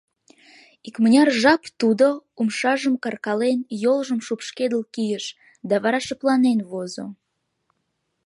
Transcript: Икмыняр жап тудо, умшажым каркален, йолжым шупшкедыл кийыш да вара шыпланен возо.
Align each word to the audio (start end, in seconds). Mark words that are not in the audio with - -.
Икмыняр 0.87 1.29
жап 1.41 1.61
тудо, 1.79 2.07
умшажым 2.39 2.95
каркален, 3.03 3.59
йолжым 3.83 4.19
шупшкедыл 4.25 4.81
кийыш 4.93 5.25
да 5.69 5.75
вара 5.83 5.99
шыпланен 6.07 6.59
возо. 6.71 7.05